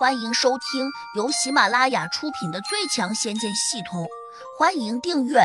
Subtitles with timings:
[0.00, 4.04] 欢迎收听由喜马拉雅出品的《最强仙剑系统》，
[4.58, 5.40] 欢迎订阅。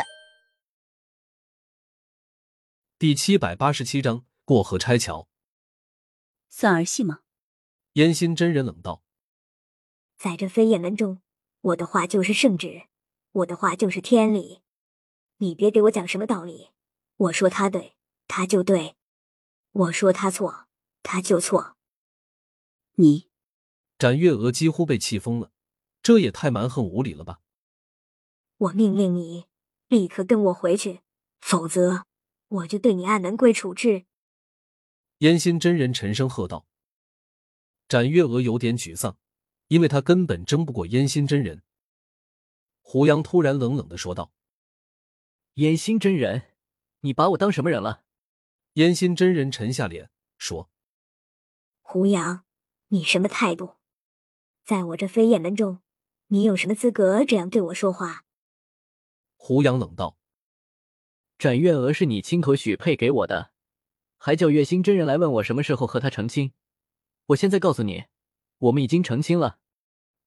[2.97, 5.27] 第七百八十七章过河拆桥。
[6.47, 7.19] 算儿戏吗？
[7.95, 9.03] 烟心真人冷道
[10.17, 11.21] ：“在这飞燕门中，
[11.59, 12.83] 我的话就是圣旨，
[13.33, 14.61] 我的话就是天理。
[15.39, 16.69] 你别给我讲什么道理。
[17.17, 18.95] 我说他对，他就对；
[19.73, 20.67] 我说他错，
[21.03, 21.75] 他就错。
[22.93, 23.29] 你。”
[23.97, 25.51] 展月娥几乎被气疯了，
[26.01, 27.39] 这也太蛮横无理了吧！
[28.57, 29.45] 我命令你
[29.87, 31.01] 立刻跟我回去，
[31.39, 32.05] 否则
[32.47, 34.05] 我就对你按门规处置。
[35.19, 36.65] 烟心真人沉声喝道。
[37.87, 39.17] 展月娥有点沮丧，
[39.67, 41.63] 因为她根本争不过烟心真人。
[42.81, 44.33] 胡杨突然冷冷的说道
[45.55, 46.43] ：“烟心真人，
[46.99, 48.03] 你把我当什么人了？”
[48.73, 50.69] 烟心真人沉下脸说
[51.81, 52.43] ：“胡杨，
[52.89, 53.74] 你什么态度？”
[54.65, 55.83] 在我这飞燕门中，
[56.29, 58.25] 你有什么资格这样对我说话？
[59.35, 60.17] 胡杨冷道
[61.37, 63.51] ：“展月娥是你亲口许配给我的，
[64.17, 66.51] 还叫月星真人来问我什么时候和她成亲。
[67.27, 68.05] 我现在告诉你，
[68.57, 69.59] 我们已经成亲了，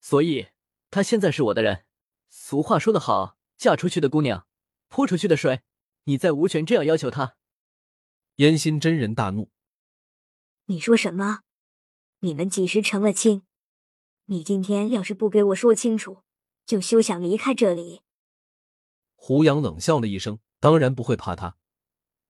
[0.01, 0.51] 所以
[0.89, 1.85] 她现在是我的人。
[2.29, 4.47] 俗话说得好，嫁出去的姑娘
[4.87, 5.63] 泼出去的水，
[6.05, 7.35] 你再无权这样要求她。”
[8.37, 9.51] 烟心真人大怒
[10.67, 11.41] ：“你说什么？
[12.21, 13.43] 你们几时成了亲？”
[14.31, 16.19] 你今天要是不给我说清楚，
[16.67, 18.03] 就休想离开这里。
[19.15, 21.57] 胡杨冷笑了一声，当然不会怕他。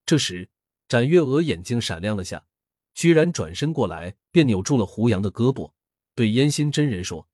[0.06, 0.48] 这时，
[0.86, 2.46] 展月娥眼睛闪亮了下，
[2.94, 5.72] 居然转身过来，便扭住了胡杨的胳膊，
[6.14, 7.28] 对烟心真人说：“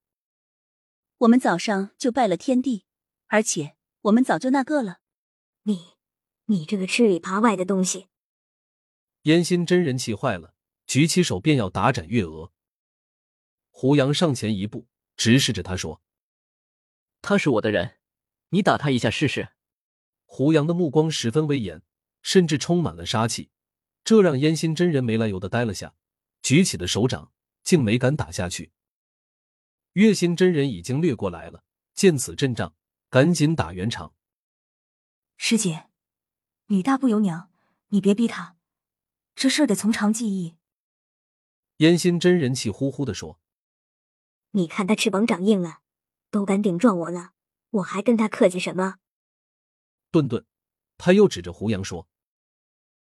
[1.19, 2.87] 我们早上就拜了天地，
[3.27, 5.01] 而且我们早就那个了。
[5.65, 5.89] 你，
[6.47, 8.07] 你这个吃里扒外的东西！”
[9.25, 10.55] 烟心真人气坏了，
[10.87, 12.54] 举起手便要打展月娥。
[13.77, 14.87] 胡杨上前一步，
[15.17, 16.01] 直视着他说
[17.21, 17.99] ：“他是我的人，
[18.51, 19.49] 你打他一下试试。”
[20.25, 21.83] 胡杨的目光十分威严，
[22.23, 23.51] 甚至充满了杀气，
[24.05, 25.97] 这让烟心真人没来由的呆了下，
[26.41, 27.33] 举起的手掌
[27.65, 28.71] 竟没敢打下去。
[29.95, 31.65] 月心真人已经掠过来了，
[31.95, 32.77] 见此阵仗，
[33.11, 34.15] 赶紧打圆场
[35.37, 35.89] ：“师姐，
[36.67, 37.51] 女大不由娘，
[37.89, 38.57] 你别逼他，
[39.35, 40.55] 这事儿得从长计议。”
[41.79, 43.41] 烟心真人气呼呼的说。
[44.57, 45.81] 你看他翅膀长硬了，
[46.31, 47.33] 都敢顶撞我了，
[47.71, 48.99] 我还跟他客气什么？
[50.13, 50.47] 顿顿，
[50.97, 52.07] 他又指着胡杨说：“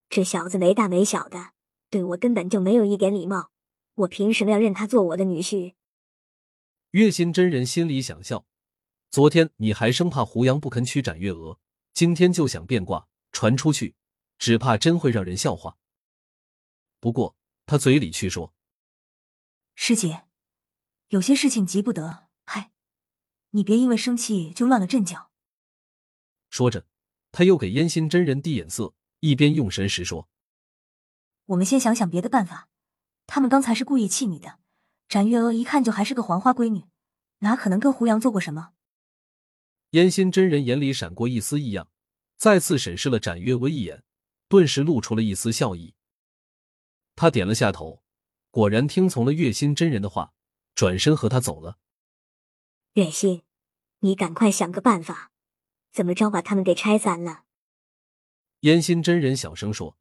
[0.09, 1.51] 这小子没大没小的，
[1.91, 3.51] 对我根本就没有一点礼貌，
[3.95, 5.75] 我凭什么要认他做我的女婿？”
[6.93, 8.47] 月心真人心里想笑：
[9.11, 11.59] 昨天你还生怕胡杨不肯娶展月娥，
[11.93, 13.97] 今天就想变卦传出去，
[14.39, 15.77] 只怕真会让人笑话。
[17.01, 17.35] 不过
[17.67, 18.55] 他嘴里却说
[19.75, 20.23] ：“师姐。”
[21.13, 22.73] 有些事情急不得，嗨，
[23.51, 25.31] 你别因为生气就乱了阵脚。
[26.49, 26.87] 说着，
[27.31, 30.31] 他又给烟心真人递眼色，一边用神识说
[31.45, 32.71] ：“我们先想想别的办法。
[33.27, 34.59] 他们刚才是故意气你的。
[35.07, 36.87] 展月娥一看就还是个黄花闺女，
[37.41, 38.71] 哪可能跟胡杨做过什么？”
[39.93, 41.91] 烟心真人眼里闪过一丝异样，
[42.39, 44.03] 再次审视了展月娥一眼，
[44.49, 45.95] 顿时露出了一丝笑意。
[47.15, 48.03] 他点了下头，
[48.51, 50.33] 果然听从了月心真人的话。
[50.75, 51.79] 转身和他走了。
[52.95, 53.43] 远心，
[54.01, 55.33] 你赶快想个办法，
[55.91, 57.45] 怎么着把他们给拆散了？
[58.61, 59.97] 烟心真人小声说：“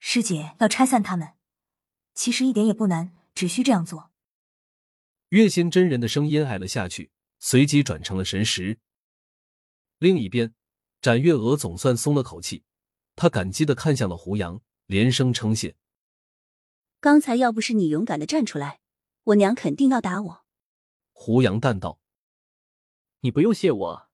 [0.00, 1.34] 师姐要拆散他们，
[2.14, 4.10] 其实一点也不难，只需这样做。”
[5.30, 8.78] 月心真人的声音矮了下去，随即转成了神识。
[9.98, 10.54] 另一边，
[11.00, 12.64] 展月娥总算松了口气，
[13.14, 15.76] 她感激的看向了胡杨，连声称谢
[17.00, 18.80] ：“刚才要不是你勇敢的站出来。”
[19.26, 20.44] 我娘肯定要打我。
[21.10, 21.98] 胡杨淡道
[23.20, 24.08] ：“你不用谢我，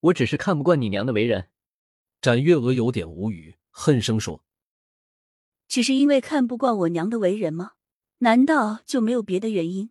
[0.00, 1.48] 我只是看不惯你娘的为人。”
[2.20, 4.44] 展月娥有点无语，恨声说
[5.68, 7.72] ：“只是因为看不惯我娘的为人吗？
[8.18, 9.90] 难道就没有别的原因？”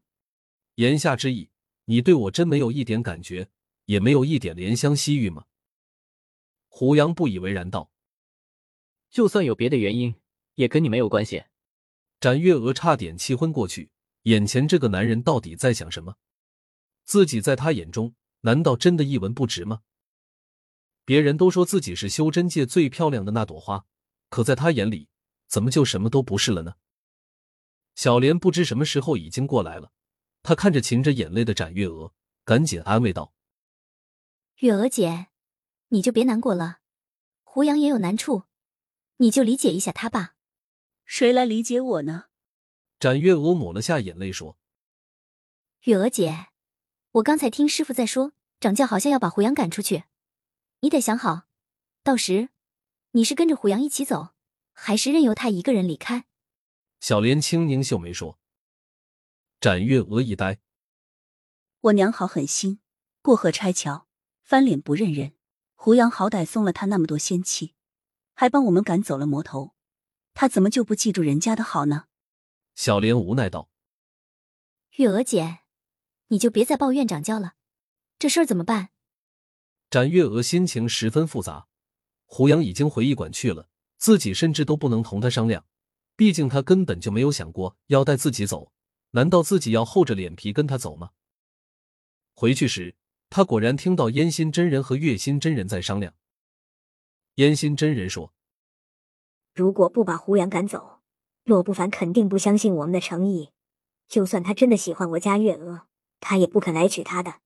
[0.75, 1.49] 言下之意，
[1.85, 3.50] 你对我真没有一点感觉，
[3.85, 5.45] 也没有一点怜香惜玉吗？
[6.68, 7.89] 胡杨不以为然道
[9.09, 10.13] ：“就算有别的原因，
[10.53, 11.45] 也跟你没有关系。”
[12.21, 13.89] 展月娥差点气昏过去。
[14.27, 16.18] 眼前这个男人到底在想什么？
[17.06, 19.83] 自己在他眼中难道真的一文不值吗？
[21.06, 23.85] 别人都说自己是修真界最漂亮的那朵花，
[24.29, 25.07] 可在他眼里，
[25.47, 26.74] 怎么就什么都不是了呢？
[27.95, 29.94] 小莲不知什么时候已经过来了，
[30.44, 32.13] 她看着噙着眼泪的展月娥，
[32.44, 33.33] 赶紧安慰道
[34.59, 35.27] ：“月娥姐，
[35.88, 36.80] 你就别难过了，
[37.45, 38.44] 胡杨也有难处，
[39.18, 40.35] 你就理解一下他吧。
[41.06, 42.25] 谁来理解我呢？”
[42.99, 44.57] 展月娥抹了下眼泪，说
[45.85, 46.47] ：“月娥姐，
[47.11, 50.05] 我刚才听师傅在说，掌教好像要把胡杨赶出去，
[50.79, 51.44] 你得想好，
[52.01, 52.49] 到时
[53.11, 54.29] 你是跟着胡杨一起走，
[54.73, 56.25] 还是任由他一个人离开？
[56.99, 58.39] 小莲轻拧秀眉说。
[59.61, 60.59] 展月娥一呆，
[61.81, 62.79] 我娘好狠心，
[63.21, 64.07] 过河拆桥，
[64.41, 65.33] 翻脸不认人。
[65.75, 67.75] 胡杨好歹送了他那么多仙气，
[68.33, 69.75] 还帮我们赶走了魔头，
[70.33, 72.05] 他怎么就不记住人家的好呢？
[72.77, 73.71] 小莲无奈道
[74.97, 75.62] ：“月娥姐，
[76.27, 77.56] 你就别再抱怨掌教了，
[78.19, 78.89] 这事儿怎么办？”
[79.89, 81.68] 展月娥心情十分复杂。
[82.25, 85.65] 胡杨已经回驿馆去了，自己甚至都不能同他商量，
[86.15, 88.71] 毕竟他根本就没有想过要带自己走。
[89.12, 91.09] 难道自己要厚着脸皮跟他走吗？
[92.35, 92.95] 回去时，
[93.31, 96.13] 他果然听到烟心真人和月心真人在商量。
[97.35, 98.35] 烟心真人说
[99.56, 100.96] ：“如果不把胡杨赶走，
[101.47, 103.51] 洛不凡肯定不相信我们的诚意。
[104.07, 105.88] 就算他真的喜欢我家月娥，
[106.19, 107.39] 他也不肯来娶她的。”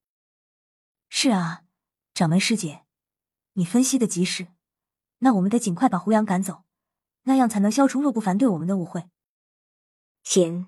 [1.07, 1.63] 是啊，
[2.13, 2.83] 掌门师姐，
[3.53, 4.47] 你分析的极是。
[5.19, 6.63] 那我们得尽快把胡杨赶走，
[7.23, 9.09] 那样才能消除洛不凡对我们的误会。
[10.23, 10.67] 行。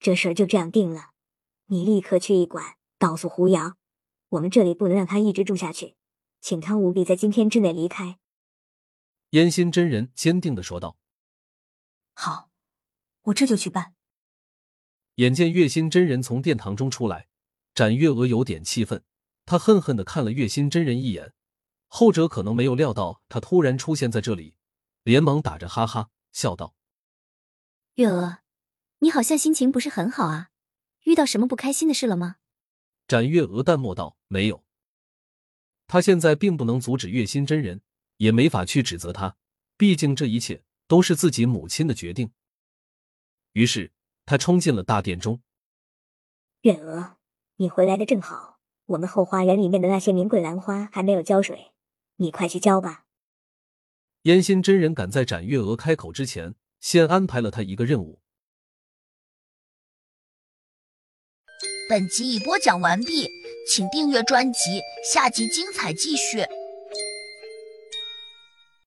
[0.00, 1.12] 这事儿就这样定了，
[1.66, 3.76] 你立刻去驿馆告诉胡杨，
[4.30, 5.94] 我们这里不能让他一直住下去，
[6.40, 8.18] 请他务必在今天之内离开。
[9.30, 10.96] 燕心真人坚定的说道
[12.14, 12.50] ：“好，
[13.22, 13.94] 我这就去办。”
[15.16, 17.28] 眼见月心真人从殿堂中出来，
[17.74, 19.04] 展月娥有点气愤，
[19.44, 21.32] 她恨恨的看了月心真人一眼，
[21.86, 24.54] 后者可能没有料到他突然出现在这里，
[25.02, 26.74] 连忙打着哈哈笑道
[27.96, 28.38] ：“月娥。”
[29.02, 30.50] 你好像心情不是很好啊，
[31.02, 32.36] 遇到什么不开心的事了吗？
[33.08, 34.64] 展月娥淡漠道：“没有。”
[35.88, 37.82] 他现在并不能阻止月心真人，
[38.18, 39.36] 也没法去指责他，
[39.76, 42.30] 毕竟这一切都是自己母亲的决定。
[43.52, 43.92] 于是
[44.24, 45.40] 他冲进了大殿中。
[46.62, 47.16] 月娥，
[47.56, 51.72] 你回来的正好，我们后花园里面的那些名贵兰花还没有浇水，
[52.16, 53.04] 你快去浇吧。
[54.22, 58.20] 烟心真人赶在展月娥开口之前，先安排了他一个任务。
[61.88, 63.28] 本集已播讲完毕，
[63.68, 64.80] 请订阅专辑，
[65.12, 66.46] 下集精彩继续。